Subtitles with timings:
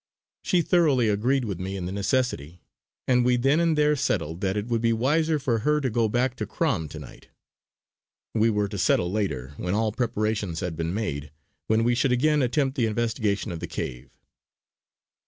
[0.41, 2.59] She thoroughly agreed with me in the necessity;
[3.07, 6.09] and we then and there settled that it would be wiser for her to go
[6.09, 7.27] back to Crom to night.
[8.33, 11.29] We were to settle later, when all preparations had been made,
[11.67, 14.09] when we should again attempt the investigation of the cave.